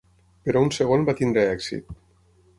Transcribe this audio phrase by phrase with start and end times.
[0.47, 1.95] Però un segon va tenir èxit.